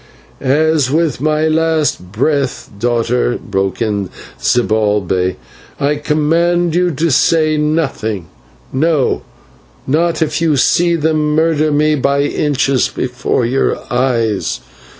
[0.39, 4.09] "As with my last breath, daughter," broke in
[4.41, 5.35] Zibalbay,
[5.79, 8.25] "I command you to say nothing,
[8.73, 9.21] no,
[9.85, 14.61] not if you see them murder me by inches before your eyes."